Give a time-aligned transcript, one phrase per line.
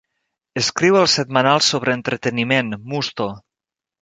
[0.61, 3.29] Escriu el setmanal sobre entreteniment Musto!